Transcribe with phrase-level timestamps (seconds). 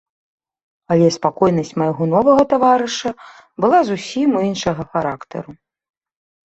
[0.95, 3.09] Але спакойнасць майго новага таварыша
[3.67, 5.51] была зусім іншага характару.